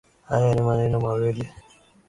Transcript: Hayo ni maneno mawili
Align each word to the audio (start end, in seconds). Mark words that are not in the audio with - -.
Hayo 0.27 0.53
ni 0.53 0.61
maneno 0.61 0.99
mawili 0.99 1.49